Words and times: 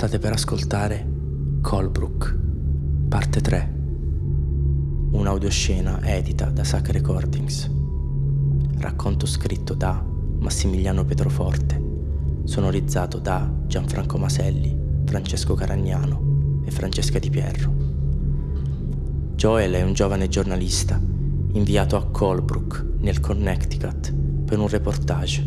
State 0.00 0.18
per 0.18 0.32
ascoltare 0.32 1.06
Colbrook, 1.60 2.34
parte 3.10 3.42
3, 3.42 3.74
un'audioscena 5.10 6.00
edita 6.04 6.46
da 6.46 6.64
Sac 6.64 6.88
Recordings, 6.88 7.70
racconto 8.78 9.26
scritto 9.26 9.74
da 9.74 10.02
Massimiliano 10.38 11.04
Petroforte, 11.04 11.78
sonorizzato 12.44 13.18
da 13.18 13.46
Gianfranco 13.66 14.16
Maselli, 14.16 14.74
Francesco 15.04 15.52
Caragnano 15.52 16.62
e 16.64 16.70
Francesca 16.70 17.18
Di 17.18 17.28
Pierro. 17.28 17.70
Joel 19.34 19.74
è 19.74 19.82
un 19.82 19.92
giovane 19.92 20.28
giornalista 20.28 20.98
inviato 21.52 21.96
a 21.96 22.06
Colbrook, 22.06 22.86
nel 23.00 23.20
Connecticut, 23.20 24.14
per 24.46 24.58
un 24.58 24.68
reportage, 24.68 25.46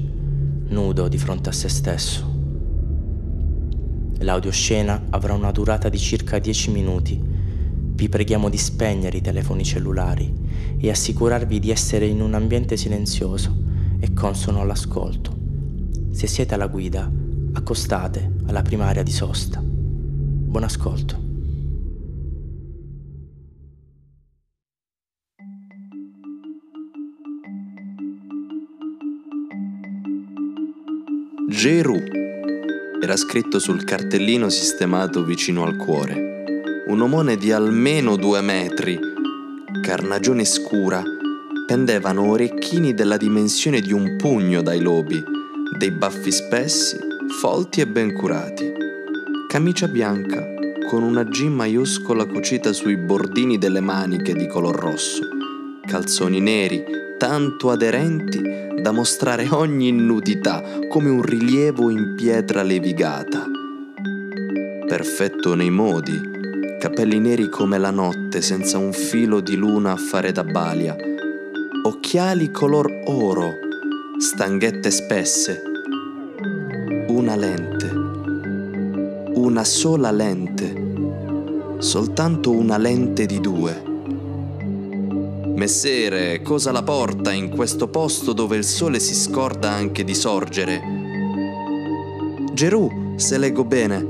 nudo 0.68 1.08
di 1.08 1.18
fronte 1.18 1.50
a 1.50 1.54
se 1.54 1.70
stesso. 1.70 2.33
L'audioscena 4.24 5.08
avrà 5.10 5.34
una 5.34 5.52
durata 5.52 5.90
di 5.90 5.98
circa 5.98 6.40
10 6.40 6.72
minuti. 6.72 7.22
Vi 7.22 8.08
preghiamo 8.10 8.50
di 8.50 8.58
spegnere 8.58 9.18
i 9.18 9.22
telefoni 9.22 9.66
cellulari 9.66 10.34
e 10.78 10.90
assicurarvi 10.90 11.60
di 11.60 11.70
essere 11.72 12.06
in 12.06 12.22
un 12.22 12.34
ambiente 12.34 12.78
silenzioso 12.78 13.54
e 14.00 14.14
consono 14.14 14.62
all'ascolto. 14.62 15.38
Se 16.12 16.28
siete 16.28 16.54
alla 16.54 16.68
guida, 16.68 17.12
accostate 17.52 18.32
alla 18.46 18.62
prima 18.62 18.86
area 18.86 19.04
di 19.04 19.12
sosta. 19.12 19.62
Buon 19.62 20.64
ascolto. 20.64 21.22
Geru 31.50 32.23
era 33.04 33.18
scritto 33.18 33.60
sul 33.60 33.84
cartellino 33.84 34.48
sistemato 34.48 35.26
vicino 35.26 35.66
al 35.66 35.76
cuore. 35.76 36.84
Un 36.88 37.02
omone 37.02 37.36
di 37.36 37.52
almeno 37.52 38.16
due 38.16 38.40
metri, 38.40 38.98
carnagione 39.82 40.46
scura, 40.46 41.04
pendevano 41.68 42.30
orecchini 42.30 42.94
della 42.94 43.18
dimensione 43.18 43.82
di 43.82 43.92
un 43.92 44.16
pugno 44.16 44.62
dai 44.62 44.80
lobi, 44.80 45.22
dei 45.78 45.92
baffi 45.92 46.32
spessi, 46.32 46.98
folti 47.42 47.82
e 47.82 47.88
ben 47.88 48.14
curati. 48.14 48.72
Camicia 49.50 49.90
bianca, 49.90 50.42
con 50.88 51.04
una 51.04 51.26
G 51.26 51.42
maiuscola 51.42 52.24
cucita 52.26 52.72
sui 52.72 52.96
bordini 52.96 53.58
delle 53.58 53.82
maniche 53.82 54.34
di 54.34 54.48
color 54.48 54.78
rosso, 54.78 55.28
calzoni 55.86 56.40
neri, 56.40 56.84
tanto 57.18 57.70
aderenti 57.70 58.42
da 58.82 58.92
mostrare 58.92 59.48
ogni 59.52 59.92
nudità 59.92 60.64
come 60.90 61.10
un 61.10 61.22
rilievo 61.22 61.90
in 61.90 62.16
pietra 62.16 62.64
levigata. 62.64 63.46
Perfetto 64.88 65.56
nei 65.56 65.70
modi, 65.70 66.20
capelli 66.80 67.20
neri 67.20 67.50
come 67.50 67.78
la 67.78 67.92
notte 67.92 68.42
senza 68.42 68.78
un 68.78 68.94
filo 68.94 69.40
di 69.40 69.56
luna 69.56 69.92
a 69.92 69.98
fare 69.98 70.32
da 70.32 70.44
balia, 70.44 70.96
occhiali 71.84 72.52
color 72.52 73.04
oro, 73.06 73.54
stanghette 74.18 74.90
spesse, 74.92 75.62
una 77.08 77.36
lente, 77.36 77.92
una 79.36 79.64
sola 79.64 80.12
lente, 80.12 80.82
soltanto 81.80 82.52
una 82.52 82.78
lente 82.78 83.26
di 83.26 83.40
due 83.40 83.92
Messere, 85.56 86.42
cosa 86.42 86.72
la 86.72 86.82
porta 86.82 87.32
in 87.32 87.50
questo 87.50 87.88
posto 87.88 88.34
dove 88.34 88.58
il 88.58 88.64
sole 88.64 89.00
si 89.00 89.14
scorda 89.14 89.70
anche 89.70 90.04
di 90.04 90.16
sorgere? 90.16 90.82
Gerù, 92.54 93.14
se 93.18 93.38
leggo 93.38 93.64
bene, 93.64 94.04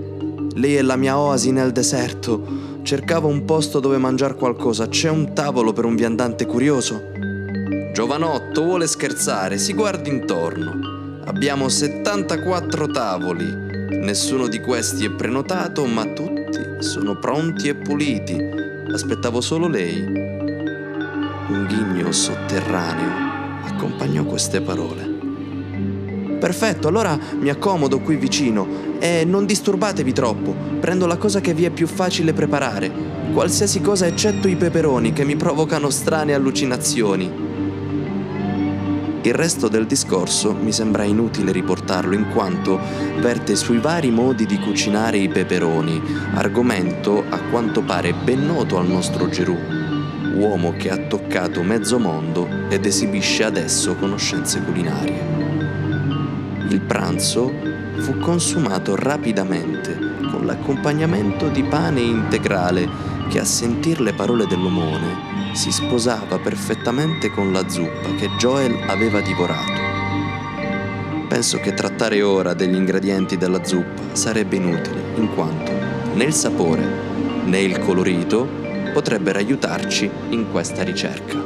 lei 0.53 0.75
è 0.75 0.81
la 0.81 0.95
mia 0.95 1.19
oasi 1.19 1.51
nel 1.51 1.73
deserto. 1.73 2.79
Cercavo 2.81 3.27
un 3.27 3.43
posto 3.43 3.81
dove 3.81 3.97
mangiare 3.97 4.35
qualcosa. 4.35 4.87
C'è 4.87 5.09
un 5.09 5.33
tavolo 5.33 5.73
per 5.73 5.83
un 5.83 5.95
viandante 5.95 6.45
curioso? 6.45 7.11
Giovanotto 7.93 8.63
vuole 8.63 8.87
scherzare, 8.87 9.57
si 9.57 9.73
guardi 9.73 10.09
intorno. 10.09 11.21
Abbiamo 11.25 11.67
74 11.67 12.87
tavoli. 12.87 13.45
Nessuno 14.01 14.47
di 14.47 14.61
questi 14.61 15.03
è 15.05 15.11
prenotato, 15.11 15.85
ma 15.85 16.05
tutti 16.05 16.61
sono 16.79 17.19
pronti 17.19 17.67
e 17.67 17.75
puliti. 17.75 18.37
Aspettavo 18.91 19.41
solo 19.41 19.67
lei 19.67 20.22
un 21.49 21.65
ghigno 21.65 22.11
sotterraneo 22.11 23.31
accompagnò 23.65 24.23
queste 24.23 24.61
parole. 24.61 25.11
Perfetto, 26.39 26.87
allora 26.87 27.17
mi 27.39 27.49
accomodo 27.49 27.99
qui 27.99 28.15
vicino 28.15 28.97
e 28.99 29.23
non 29.25 29.45
disturbatevi 29.45 30.13
troppo. 30.13 30.53
Prendo 30.79 31.05
la 31.05 31.17
cosa 31.17 31.41
che 31.41 31.53
vi 31.53 31.65
è 31.65 31.69
più 31.69 31.87
facile 31.87 32.33
preparare. 32.33 32.91
Qualsiasi 33.33 33.81
cosa 33.81 34.05
eccetto 34.05 34.47
i 34.47 34.55
peperoni 34.55 35.13
che 35.13 35.25
mi 35.25 35.35
provocano 35.35 35.89
strane 35.89 36.33
allucinazioni. 36.33 37.51
Il 39.21 39.33
resto 39.33 39.69
del 39.69 39.85
discorso 39.85 40.53
mi 40.53 40.73
sembra 40.73 41.03
inutile 41.03 41.53
riportarlo 41.53 42.13
in 42.13 42.27
quanto 42.33 42.77
verte 43.19 43.55
sui 43.55 43.77
vari 43.77 44.11
modi 44.11 44.45
di 44.45 44.59
cucinare 44.59 45.17
i 45.17 45.29
peperoni, 45.29 46.01
argomento 46.33 47.23
a 47.29 47.39
quanto 47.49 47.81
pare 47.81 48.13
ben 48.13 48.45
noto 48.45 48.77
al 48.77 48.87
nostro 48.87 49.29
Gerù 49.29 49.82
uomo 50.33 50.73
che 50.77 50.89
ha 50.89 50.97
toccato 50.97 51.61
mezzo 51.63 51.99
mondo 51.99 52.47
ed 52.69 52.85
esibisce 52.85 53.43
adesso 53.43 53.95
conoscenze 53.95 54.61
culinarie. 54.61 55.21
Il 56.69 56.81
pranzo 56.81 57.51
fu 57.99 58.17
consumato 58.17 58.95
rapidamente 58.95 59.97
con 60.31 60.45
l'accompagnamento 60.45 61.49
di 61.49 61.63
pane 61.63 62.01
integrale 62.01 62.87
che 63.29 63.39
a 63.39 63.45
sentir 63.45 64.01
le 64.01 64.13
parole 64.13 64.45
dell'omone 64.47 65.51
si 65.53 65.71
sposava 65.71 66.39
perfettamente 66.39 67.29
con 67.29 67.51
la 67.51 67.67
zuppa 67.69 68.13
che 68.17 68.29
Joel 68.37 68.75
aveva 68.87 69.21
divorato. 69.21 69.81
Penso 71.27 71.59
che 71.59 71.73
trattare 71.73 72.21
ora 72.21 72.53
degli 72.53 72.75
ingredienti 72.75 73.37
della 73.37 73.63
zuppa 73.63 74.13
sarebbe 74.13 74.55
inutile, 74.55 75.01
in 75.15 75.33
quanto 75.33 75.71
né 76.13 76.23
il 76.25 76.33
sapore 76.33 76.83
né 77.45 77.59
il 77.59 77.79
colorito 77.79 78.62
potrebbero 78.93 79.39
aiutarci 79.39 80.09
in 80.29 80.49
questa 80.51 80.83
ricerca. 80.83 81.37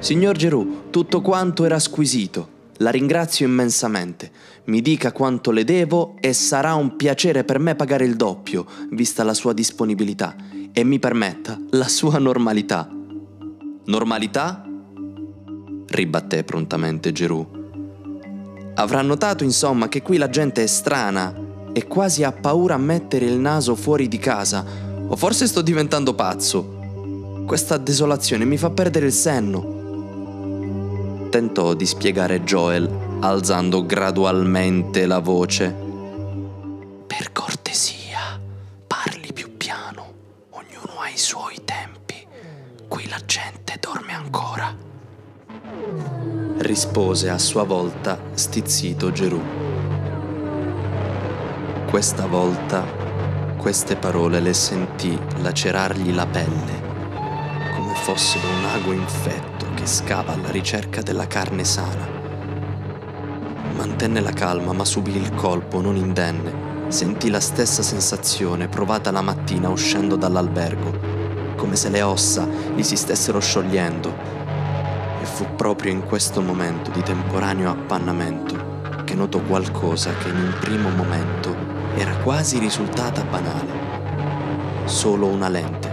Signor 0.00 0.36
Gerù, 0.36 0.90
tutto 0.90 1.22
quanto 1.22 1.64
era 1.64 1.78
squisito. 1.78 2.54
La 2.80 2.90
ringrazio 2.90 3.46
immensamente. 3.46 4.30
Mi 4.64 4.82
dica 4.82 5.12
quanto 5.12 5.50
le 5.50 5.64
devo 5.64 6.16
e 6.20 6.32
sarà 6.34 6.74
un 6.74 6.96
piacere 6.96 7.44
per 7.44 7.58
me 7.58 7.74
pagare 7.74 8.04
il 8.04 8.16
doppio, 8.16 8.66
vista 8.90 9.24
la 9.24 9.32
sua 9.32 9.54
disponibilità, 9.54 10.36
e 10.72 10.84
mi 10.84 10.98
permetta 10.98 11.58
la 11.70 11.88
sua 11.88 12.18
normalità. 12.18 12.90
Normalità? 13.86 14.62
ribatté 15.88 16.44
prontamente 16.44 17.12
Gerù. 17.12 17.64
Avrà 18.74 19.00
notato, 19.00 19.44
insomma, 19.44 19.88
che 19.88 20.02
qui 20.02 20.18
la 20.18 20.28
gente 20.28 20.62
è 20.62 20.66
strana, 20.66 21.34
e 21.76 21.86
quasi 21.86 22.22
ha 22.22 22.32
paura 22.32 22.72
a 22.72 22.78
mettere 22.78 23.26
il 23.26 23.38
naso 23.38 23.74
fuori 23.74 24.08
di 24.08 24.16
casa. 24.16 24.64
O 25.08 25.14
forse 25.14 25.46
sto 25.46 25.60
diventando 25.60 26.14
pazzo. 26.14 27.44
Questa 27.46 27.76
desolazione 27.76 28.46
mi 28.46 28.56
fa 28.56 28.70
perdere 28.70 29.04
il 29.04 29.12
senno. 29.12 29.74
Tentò 31.28 31.74
di 31.74 31.84
spiegare 31.84 32.42
Joel, 32.44 33.18
alzando 33.20 33.84
gradualmente 33.84 35.04
la 35.04 35.18
voce. 35.18 35.68
Per 37.06 37.32
cortesia, 37.32 38.40
parli 38.86 39.34
più 39.34 39.58
piano. 39.58 40.14
Ognuno 40.52 41.00
ha 41.02 41.10
i 41.10 41.18
suoi 41.18 41.56
tempi. 41.62 42.26
Qui 42.88 43.06
la 43.06 43.20
gente 43.26 43.76
dorme 43.78 44.14
ancora. 44.14 44.74
Rispose 46.56 47.28
a 47.28 47.36
sua 47.36 47.64
volta 47.64 48.18
stizzito 48.32 49.12
Gerù. 49.12 49.65
Questa 51.88 52.26
volta 52.26 52.84
queste 53.56 53.96
parole 53.96 54.40
le 54.40 54.52
sentì 54.52 55.18
lacerargli 55.38 56.12
la 56.12 56.26
pelle, 56.26 56.82
come 57.74 57.94
fossero 57.94 58.46
un 58.48 58.64
ago 58.64 58.92
infetto 58.92 59.66
che 59.74 59.86
scava 59.86 60.34
alla 60.34 60.50
ricerca 60.50 61.00
della 61.00 61.26
carne 61.26 61.64
sana. 61.64 62.06
Mantenne 63.76 64.20
la 64.20 64.32
calma 64.32 64.72
ma 64.72 64.84
subì 64.84 65.16
il 65.16 65.34
colpo 65.36 65.80
non 65.80 65.96
indenne. 65.96 66.88
Sentì 66.88 67.30
la 67.30 67.40
stessa 67.40 67.82
sensazione 67.82 68.68
provata 68.68 69.10
la 69.10 69.22
mattina 69.22 69.68
uscendo 69.68 70.16
dall'albergo, 70.16 71.54
come 71.56 71.76
se 71.76 71.88
le 71.88 72.02
ossa 72.02 72.46
gli 72.74 72.82
si 72.82 72.96
stessero 72.96 73.38
sciogliendo. 73.38 74.12
E 75.22 75.24
fu 75.24 75.46
proprio 75.54 75.92
in 75.92 76.04
questo 76.04 76.42
momento 76.42 76.90
di 76.90 77.02
temporaneo 77.02 77.70
appannamento 77.70 78.74
che 79.04 79.14
notò 79.14 79.40
qualcosa 79.40 80.12
che 80.16 80.28
in 80.28 80.36
un 80.36 80.54
primo 80.60 80.90
momento 80.90 81.65
era 81.96 82.14
quasi 82.18 82.58
risultata 82.58 83.22
banale. 83.22 84.84
Solo 84.84 85.26
una 85.26 85.48
lente. 85.48 85.90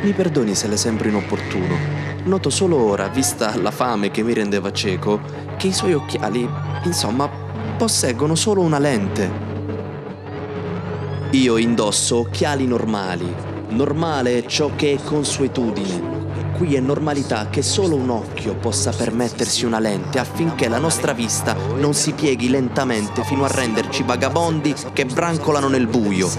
Mi 0.00 0.12
perdoni 0.12 0.54
se 0.54 0.66
le 0.66 0.78
sembro 0.78 1.08
inopportuno. 1.08 1.76
Noto 2.24 2.48
solo 2.48 2.76
ora, 2.76 3.08
vista 3.08 3.54
la 3.56 3.70
fame 3.70 4.10
che 4.10 4.22
mi 4.22 4.32
rendeva 4.32 4.72
cieco, 4.72 5.20
che 5.58 5.68
i 5.68 5.72
suoi 5.72 5.92
occhiali, 5.92 6.48
insomma, 6.84 7.28
posseggono 7.76 8.34
solo 8.34 8.62
una 8.62 8.78
lente. 8.78 9.30
Io 11.30 11.56
indosso 11.58 12.16
occhiali 12.16 12.66
normali. 12.66 13.32
Normale 13.68 14.38
è 14.38 14.46
ciò 14.46 14.70
che 14.74 14.94
è 14.94 15.02
consuetudine. 15.04 16.15
Qui 16.56 16.74
è 16.74 16.80
normalità 16.80 17.48
che 17.50 17.60
solo 17.60 17.96
un 17.96 18.08
occhio 18.08 18.54
possa 18.54 18.90
permettersi 18.90 19.66
una 19.66 19.78
lente 19.78 20.18
affinché 20.18 20.68
la 20.68 20.78
nostra 20.78 21.12
vista 21.12 21.54
non 21.76 21.92
si 21.92 22.12
pieghi 22.12 22.48
lentamente 22.48 23.22
fino 23.24 23.44
a 23.44 23.48
renderci 23.48 24.02
vagabondi 24.04 24.74
che 24.94 25.04
brancolano 25.04 25.68
nel 25.68 25.86
buio. 25.86 26.30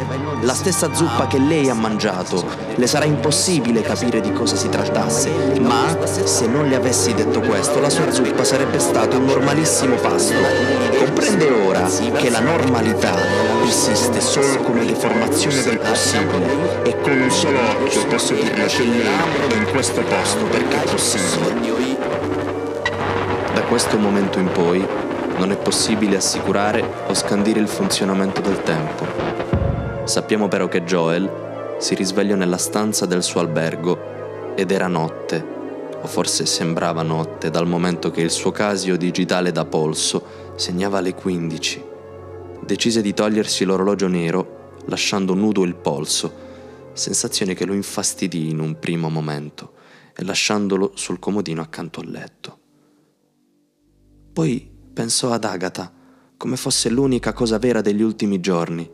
La 0.41 0.55
stessa 0.55 0.91
zuppa 0.91 1.27
che 1.27 1.37
lei 1.37 1.69
ha 1.69 1.75
mangiato. 1.75 2.43
Le 2.73 2.87
sarà 2.87 3.05
impossibile 3.05 3.81
capire 3.81 4.19
di 4.19 4.33
cosa 4.33 4.55
si 4.55 4.69
trattasse, 4.69 5.29
ma 5.59 5.95
se 6.23 6.47
non 6.47 6.67
le 6.67 6.75
avessi 6.75 7.13
detto 7.13 7.39
questo, 7.41 7.79
la 7.79 7.89
sua 7.89 8.11
zuppa 8.11 8.43
sarebbe 8.43 8.79
stato 8.79 9.17
un 9.17 9.25
normalissimo 9.25 9.97
pasto. 9.97 10.33
Comprende 10.97 11.47
ora 11.49 11.87
che 12.15 12.29
la 12.31 12.39
normalità 12.39 13.15
esiste 13.67 14.19
solo 14.21 14.61
come 14.61 14.85
deformazione 14.85 15.61
del 15.61 15.77
possibile 15.77 16.83
e 16.83 16.99
con 17.01 17.19
un 17.19 17.29
solo 17.29 17.59
occhio 17.59 18.05
posso 18.07 18.33
dirle 18.33 18.65
che 18.65 18.83
mi 18.83 19.01
amo 19.01 19.53
in 19.53 19.65
questo 19.71 20.01
posto 20.07 20.45
perché 20.45 20.83
è 20.83 20.89
possibile. 20.89 21.27
Da 23.53 23.61
questo 23.63 23.97
momento 23.97 24.39
in 24.39 24.49
poi 24.51 24.85
non 25.37 25.51
è 25.51 25.57
possibile 25.57 26.17
assicurare 26.17 26.83
o 27.07 27.13
scandire 27.13 27.59
il 27.59 27.67
funzionamento 27.67 28.39
del 28.41 28.61
tempo. 28.63 29.05
Sappiamo 30.05 30.47
però 30.47 30.67
che 30.67 30.83
Joel 30.83 31.75
si 31.79 31.95
risvegliò 31.95 32.35
nella 32.35 32.57
stanza 32.57 33.05
del 33.05 33.23
suo 33.23 33.41
albergo 33.41 34.53
ed 34.55 34.71
era 34.71 34.87
notte, 34.87 35.45
o 36.01 36.07
forse 36.07 36.45
sembrava 36.45 37.01
notte 37.01 37.49
dal 37.49 37.67
momento 37.67 38.09
che 38.09 38.21
il 38.21 38.31
suo 38.31 38.51
casio 38.51 38.95
digitale 38.95 39.51
da 39.51 39.65
polso 39.65 40.53
segnava 40.55 41.01
le 41.01 41.13
15. 41.13 41.83
Decise 42.61 43.01
di 43.01 43.13
togliersi 43.13 43.65
l'orologio 43.65 44.07
nero 44.07 44.75
lasciando 44.85 45.33
nudo 45.33 45.63
il 45.63 45.75
polso, 45.75 46.31
sensazione 46.93 47.53
che 47.53 47.65
lo 47.65 47.73
infastidì 47.73 48.49
in 48.49 48.59
un 48.59 48.79
primo 48.79 49.09
momento 49.09 49.75
e 50.19 50.23
lasciandolo 50.23 50.93
sul 50.95 51.19
comodino 51.19 51.61
accanto 51.61 51.99
al 51.99 52.09
letto. 52.09 52.59
Poi 54.33 54.67
pensò 54.91 55.31
ad 55.31 55.43
Agata 55.43 55.93
come 56.35 56.57
fosse 56.57 56.89
l'unica 56.89 57.33
cosa 57.33 57.59
vera 57.59 57.81
degli 57.81 58.01
ultimi 58.01 58.39
giorni, 58.39 58.89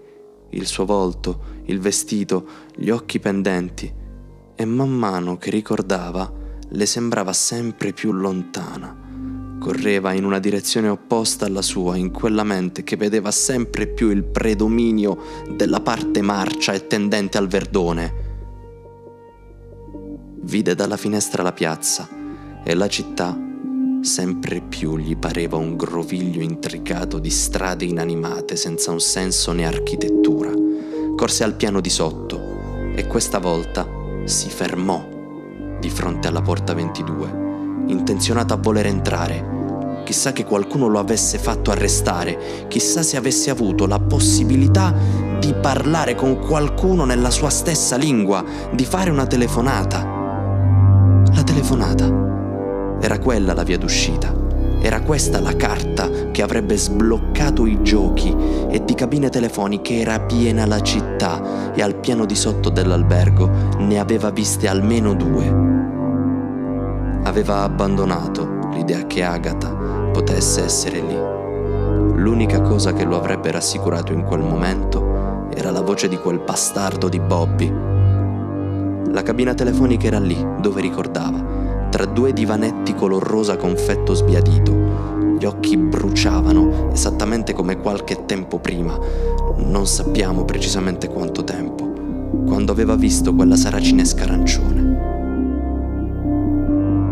il 0.49 0.65
suo 0.65 0.85
volto, 0.85 1.61
il 1.65 1.79
vestito, 1.79 2.45
gli 2.75 2.89
occhi 2.89 3.19
pendenti, 3.19 3.91
e 4.55 4.65
man 4.65 4.91
mano 4.91 5.37
che 5.37 5.49
ricordava 5.49 6.31
le 6.69 6.85
sembrava 6.85 7.33
sempre 7.33 7.93
più 7.93 8.11
lontana. 8.11 8.99
Correva 9.59 10.11
in 10.11 10.25
una 10.25 10.39
direzione 10.39 10.89
opposta 10.89 11.45
alla 11.45 11.61
sua, 11.61 11.95
in 11.95 12.11
quella 12.11 12.43
mente 12.43 12.83
che 12.83 12.97
vedeva 12.97 13.31
sempre 13.31 13.87
più 13.87 14.09
il 14.09 14.23
predominio 14.23 15.17
della 15.55 15.79
parte 15.79 16.21
marcia 16.21 16.73
e 16.73 16.87
tendente 16.87 17.37
al 17.37 17.47
verdone 17.47 18.22
vide 20.43 20.75
dalla 20.75 20.97
finestra 20.97 21.41
la 21.41 21.53
piazza 21.53 22.07
e 22.63 22.73
la 22.73 22.87
città 22.87 23.37
sempre 24.01 24.61
più 24.61 24.97
gli 24.97 25.15
pareva 25.15 25.55
un 25.55 25.77
groviglio 25.77 26.41
intricato 26.41 27.17
di 27.17 27.29
strade 27.29 27.85
inanimate 27.85 28.57
senza 28.57 28.91
un 28.91 28.99
senso 28.99 29.53
né 29.53 29.65
architettura. 29.65 30.51
Corse 31.15 31.45
al 31.45 31.55
piano 31.55 31.79
di 31.79 31.89
sotto 31.89 32.91
e 32.93 33.07
questa 33.07 33.39
volta 33.39 33.87
si 34.25 34.49
fermò 34.49 35.07
di 35.79 35.89
fronte 35.89 36.27
alla 36.27 36.41
porta 36.41 36.73
22, 36.73 37.85
intenzionato 37.87 38.53
a 38.53 38.57
voler 38.57 38.87
entrare. 38.87 40.01
Chissà 40.03 40.33
che 40.33 40.43
qualcuno 40.43 40.87
lo 40.87 40.99
avesse 40.99 41.37
fatto 41.37 41.71
arrestare, 41.71 42.67
chissà 42.67 43.01
se 43.01 43.15
avesse 43.15 43.49
avuto 43.49 43.87
la 43.87 43.99
possibilità 43.99 44.93
di 45.39 45.53
parlare 45.53 46.15
con 46.15 46.39
qualcuno 46.39 47.05
nella 47.05 47.31
sua 47.31 47.49
stessa 47.49 47.95
lingua, 47.95 48.43
di 48.73 48.83
fare 48.83 49.09
una 49.09 49.25
telefonata 49.25 50.22
la 51.33 51.43
telefonata. 51.43 52.97
Era 52.99 53.19
quella 53.19 53.53
la 53.53 53.63
via 53.63 53.77
d'uscita. 53.77 54.41
Era 54.79 55.01
questa 55.01 55.39
la 55.39 55.55
carta 55.55 56.29
che 56.31 56.41
avrebbe 56.41 56.77
sbloccato 56.77 57.65
i 57.65 57.81
giochi 57.81 58.35
e 58.69 58.83
di 58.83 58.93
cabine 58.93 59.29
telefoniche 59.29 59.99
era 59.99 60.19
piena 60.19 60.65
la 60.65 60.81
città 60.81 61.73
e 61.73 61.81
al 61.81 61.95
piano 61.95 62.25
di 62.25 62.35
sotto 62.35 62.69
dell'albergo 62.69 63.49
ne 63.79 63.97
aveva 63.97 64.29
viste 64.29 64.67
almeno 64.67 65.13
due. 65.13 65.61
Aveva 67.23 67.63
abbandonato 67.63 68.59
l'idea 68.73 69.07
che 69.07 69.23
Agatha 69.23 69.69
potesse 70.11 70.63
essere 70.63 70.99
lì. 70.99 72.21
L'unica 72.21 72.61
cosa 72.61 72.93
che 72.93 73.05
lo 73.05 73.17
avrebbe 73.17 73.51
rassicurato 73.51 74.11
in 74.11 74.23
quel 74.23 74.41
momento 74.41 75.47
era 75.55 75.71
la 75.71 75.81
voce 75.81 76.09
di 76.09 76.17
quel 76.17 76.39
bastardo 76.39 77.07
di 77.07 77.19
Bobby 77.19 77.92
la 79.13 79.21
cabina 79.21 79.53
telefonica 79.53 80.07
era 80.07 80.17
lì, 80.17 80.35
dove 80.59 80.81
ricordava, 80.81 81.87
tra 81.91 82.03
due 82.05 82.33
divanetti 82.33 82.95
color 82.95 83.21
rosa 83.21 83.57
confetto 83.57 84.15
sbiadito. 84.15 85.37
Gli 85.37 85.45
occhi 85.45 85.77
bruciavano, 85.77 86.91
esattamente 86.91 87.53
come 87.53 87.79
qualche 87.79 88.25
tempo 88.25 88.57
prima, 88.57 88.97
non 89.57 89.85
sappiamo 89.85 90.45
precisamente 90.45 91.09
quanto 91.09 91.43
tempo, 91.43 91.93
quando 92.47 92.71
aveva 92.71 92.95
visto 92.95 93.35
quella 93.35 93.55
saracinesca 93.55 94.23
arancione. 94.23 95.11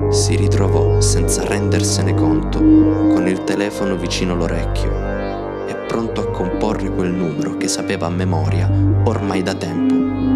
Si 0.10 0.36
ritrovò 0.36 1.00
senza 1.02 1.46
rendersene 1.46 2.16
conto, 2.16 2.58
con 2.58 3.28
il 3.28 3.44
telefono 3.44 3.96
vicino 3.96 4.34
all'orecchio 4.34 4.90
e 5.68 5.76
pronto 5.86 6.22
a 6.22 6.32
comporre 6.32 6.90
quel 6.90 7.12
numero 7.14 7.58
che 7.58 7.68
sapeva 7.68 8.08
a 8.08 8.10
memoria 8.10 8.68
ormai 9.04 9.44
da 9.44 9.54
tempo 9.54 10.31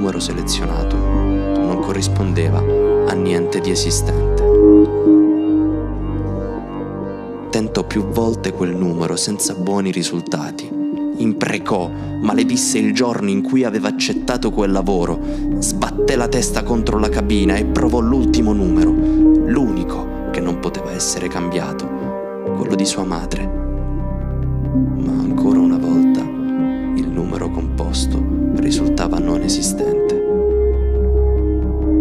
numero 0.00 0.18
selezionato 0.18 0.96
non 0.96 1.80
corrispondeva 1.80 2.58
a 3.06 3.12
niente 3.12 3.60
di 3.60 3.70
esistente. 3.70 4.48
Tentò 7.50 7.84
più 7.84 8.06
volte 8.08 8.52
quel 8.52 8.74
numero 8.74 9.16
senza 9.16 9.54
buoni 9.54 9.90
risultati. 9.90 10.78
Imprecò, 11.18 11.90
maledisse 12.22 12.78
il 12.78 12.94
giorno 12.94 13.28
in 13.28 13.42
cui 13.42 13.64
aveva 13.64 13.88
accettato 13.88 14.50
quel 14.50 14.72
lavoro, 14.72 15.20
sbatté 15.58 16.16
la 16.16 16.28
testa 16.28 16.62
contro 16.62 16.98
la 16.98 17.10
cabina 17.10 17.56
e 17.56 17.66
provò 17.66 18.00
l'ultimo 18.00 18.54
numero, 18.54 18.90
l'unico 18.90 20.30
che 20.32 20.40
non 20.40 20.60
poteva 20.60 20.92
essere 20.92 21.28
cambiato, 21.28 21.86
quello 22.56 22.74
di 22.74 22.86
sua 22.86 23.04
madre. 23.04 23.59
Risultava 29.50 29.90
non 29.90 30.04
esistente. 30.04 30.18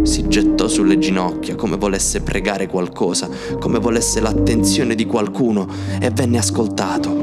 Si 0.04 0.28
gettò 0.28 0.68
sulle 0.68 1.00
ginocchia 1.00 1.56
come 1.56 1.78
volesse 1.78 2.22
pregare 2.22 2.68
qualcosa, 2.68 3.28
come 3.60 3.80
volesse 3.80 4.20
l'attenzione 4.22 4.94
di 4.96 5.06
qualcuno 5.06 5.68
e 6.00 6.10
venne 6.12 6.38
ascoltato. 6.38 7.12
Per 7.12 7.20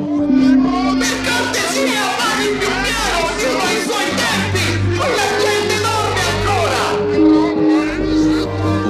cortesia, 1.25 2.03
parli 2.19 2.49
più 2.59 2.69
piano, 2.83 3.19
ognuno 3.31 3.63
ha 3.63 3.71
i 3.71 3.81
suoi 3.87 4.11
tempi! 4.17 4.65
La 4.99 5.29
gente 5.41 5.77
dorme 5.87 6.23
ancora! 6.35 6.83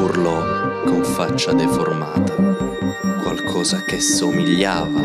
Urlò 0.03 0.39
con 0.85 1.03
faccia 1.05 1.53
deformata, 1.53 2.35
qualcosa 3.23 3.83
che 3.85 4.01
somigliava 4.01 5.03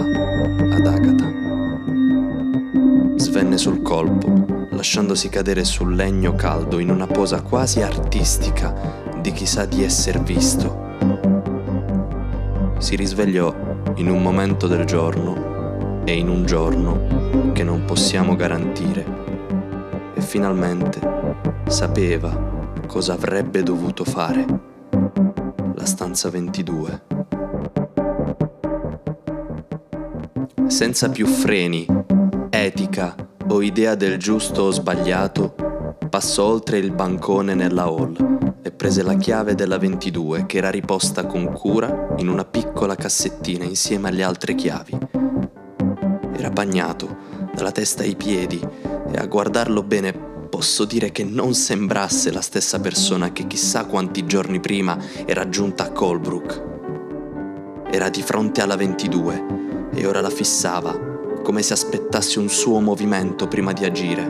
ad 0.75 0.85
Agatha. 0.85 1.29
Svenne 3.15 3.57
sul 3.57 3.81
colpo 3.81 4.60
lasciandosi 4.71 5.29
cadere 5.29 5.63
sul 5.63 5.95
legno 5.95 6.35
caldo 6.35 6.79
in 6.79 6.89
una 6.89 7.07
posa 7.07 7.41
quasi 7.41 7.81
artistica 7.81 8.73
di 9.19 9.31
chi 9.31 9.45
sa 9.45 9.65
di 9.65 9.83
esser 9.83 10.21
visto. 10.21 10.89
Si 12.77 12.95
risvegliò 12.95 13.53
in 13.95 14.09
un 14.09 14.21
momento 14.21 14.67
del 14.67 14.85
giorno 14.85 16.01
e 16.03 16.17
in 16.17 16.29
un 16.29 16.45
giorno 16.45 17.51
che 17.53 17.63
non 17.63 17.85
possiamo 17.85 18.35
garantire 18.35 19.05
e 20.15 20.21
finalmente 20.21 20.99
sapeva 21.67 22.49
cosa 22.87 23.13
avrebbe 23.13 23.63
dovuto 23.63 24.03
fare. 24.03 24.45
La 25.75 25.85
stanza 25.85 26.29
22. 26.29 27.01
Senza 30.67 31.09
più 31.09 31.27
freni, 31.27 31.85
etica, 32.49 33.15
o 33.53 33.61
idea 33.61 33.95
del 33.95 34.17
giusto 34.17 34.63
o 34.63 34.71
sbagliato, 34.71 35.53
passò 36.09 36.45
oltre 36.45 36.77
il 36.77 36.91
bancone 36.91 37.53
nella 37.53 37.83
hall 37.83 38.57
e 38.61 38.71
prese 38.71 39.03
la 39.03 39.15
chiave 39.15 39.55
della 39.55 39.77
22 39.77 40.45
che 40.45 40.57
era 40.57 40.69
riposta 40.69 41.25
con 41.25 41.51
cura 41.51 42.13
in 42.17 42.29
una 42.29 42.45
piccola 42.45 42.95
cassettina 42.95 43.65
insieme 43.65 44.07
alle 44.07 44.23
altre 44.23 44.55
chiavi. 44.55 44.97
Era 46.33 46.49
bagnato 46.49 47.17
dalla 47.53 47.71
testa 47.71 48.03
ai 48.03 48.15
piedi 48.15 48.59
e 49.11 49.17
a 49.17 49.25
guardarlo 49.25 49.83
bene 49.83 50.13
posso 50.49 50.85
dire 50.85 51.11
che 51.11 51.23
non 51.23 51.53
sembrasse 51.53 52.31
la 52.31 52.41
stessa 52.41 52.79
persona 52.79 53.33
che 53.33 53.47
chissà 53.47 53.85
quanti 53.85 54.25
giorni 54.25 54.59
prima 54.59 54.97
era 55.25 55.49
giunta 55.49 55.85
a 55.85 55.91
Colebrook. 55.91 56.63
Era 57.91 58.09
di 58.09 58.21
fronte 58.21 58.61
alla 58.61 58.77
22 58.77 59.89
e 59.93 60.05
ora 60.05 60.21
la 60.21 60.29
fissava, 60.29 61.10
come 61.51 61.63
se 61.63 61.73
aspettasse 61.73 62.39
un 62.39 62.47
suo 62.47 62.79
movimento 62.79 63.45
prima 63.49 63.73
di 63.73 63.83
agire. 63.83 64.25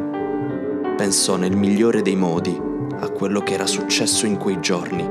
Pensò 0.97 1.35
nel 1.35 1.55
migliore 1.55 2.01
dei 2.01 2.15
modi 2.15 2.59
a 2.99 3.09
quello 3.11 3.41
che 3.41 3.53
era 3.53 3.67
successo 3.67 4.25
in 4.25 4.37
quei 4.37 4.59
giorni 4.59 5.07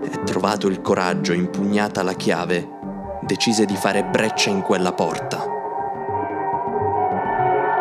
e 0.00 0.22
trovato 0.22 0.68
il 0.68 0.80
coraggio, 0.80 1.32
impugnata 1.32 2.04
la 2.04 2.12
chiave, 2.12 2.64
decise 3.22 3.64
di 3.64 3.74
fare 3.74 4.04
breccia 4.04 4.50
in 4.50 4.62
quella 4.62 4.92
porta. 4.92 5.44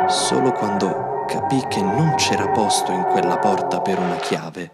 Solo 0.07 0.53
quando 0.53 1.25
capì 1.27 1.63
che 1.67 1.79
non 1.83 2.15
c'era 2.15 2.49
posto 2.49 2.91
in 2.91 3.03
quella 3.03 3.37
porta 3.37 3.79
per 3.79 3.99
una 3.99 4.15
chiave, 4.15 4.71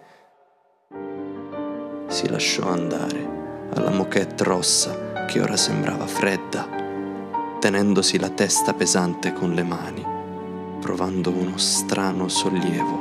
si 2.07 2.29
lasciò 2.29 2.69
andare 2.69 3.67
alla 3.73 3.91
moquette 3.91 4.45
rossa 4.45 5.25
che 5.25 5.41
ora 5.41 5.57
sembrava 5.57 6.07
fredda, 6.07 6.82
tenendosi 7.63 8.19
la 8.19 8.27
testa 8.27 8.73
pesante 8.73 9.31
con 9.31 9.53
le 9.53 9.63
mani, 9.63 10.05
provando 10.81 11.29
uno 11.29 11.57
strano 11.57 12.27
sollievo. 12.27 12.99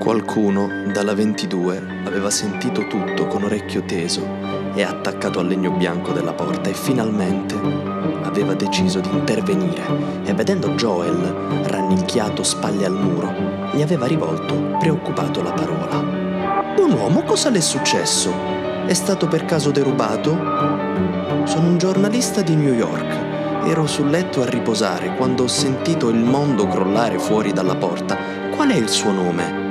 Qualcuno 0.00 0.90
dalla 0.92 1.14
22 1.14 2.02
aveva 2.06 2.28
sentito 2.30 2.88
tutto 2.88 3.28
con 3.28 3.44
orecchio 3.44 3.84
teso 3.84 4.26
e 4.74 4.82
attaccato 4.82 5.38
al 5.38 5.46
legno 5.46 5.70
bianco 5.70 6.10
della 6.10 6.32
porta 6.32 6.70
e 6.70 6.74
finalmente 6.74 7.54
aveva 8.24 8.54
deciso 8.54 8.98
di 8.98 9.10
intervenire 9.10 10.24
e 10.24 10.34
vedendo 10.34 10.70
Joel 10.70 11.20
rannicchiato 11.66 12.42
spalle 12.42 12.84
al 12.84 12.94
muro, 12.94 13.32
gli 13.72 13.80
aveva 13.80 14.06
rivolto 14.06 14.76
preoccupato 14.80 15.40
la 15.40 15.52
parola. 15.52 16.02
Buon 16.74 16.90
uomo, 16.94 17.22
cosa 17.22 17.48
le 17.48 17.58
è 17.58 17.62
successo? 17.62 18.32
È 18.86 18.92
stato 18.92 19.28
per 19.28 19.44
caso 19.44 19.70
derubato? 19.70 20.73
Sono 21.46 21.68
un 21.68 21.78
giornalista 21.78 22.42
di 22.42 22.54
New 22.54 22.72
York. 22.72 23.66
Ero 23.66 23.86
sul 23.86 24.10
letto 24.10 24.42
a 24.42 24.48
riposare 24.48 25.14
quando 25.16 25.44
ho 25.44 25.48
sentito 25.48 26.08
il 26.08 26.18
mondo 26.18 26.66
crollare 26.68 27.18
fuori 27.18 27.52
dalla 27.52 27.76
porta. 27.76 28.16
Qual 28.50 28.70
è 28.70 28.76
il 28.76 28.88
suo 28.88 29.10
nome? 29.10 29.64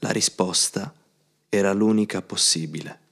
La 0.00 0.10
risposta 0.10 0.94
era 1.48 1.72
l'unica 1.72 2.22
possibile. 2.22 3.07